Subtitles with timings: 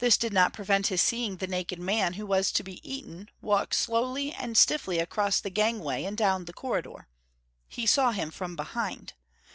[0.00, 3.72] This did not prevent his seeing the naked man who was to be eaten walk
[3.72, 7.08] slowly and stiffly across the gangway and down the corridor.
[7.66, 9.14] He saw him from behind.